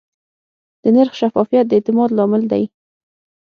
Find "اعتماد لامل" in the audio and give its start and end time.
1.77-2.43